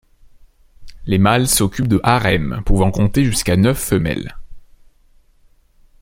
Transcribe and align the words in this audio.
Les 1.05 1.19
mâles 1.19 1.47
s'occupent 1.47 1.87
de 1.87 1.99
harems 2.01 2.63
pouvant 2.65 2.89
compter 2.89 3.23
jusqu'à 3.23 3.55
neuf 3.55 3.77
femelles. 3.77 4.35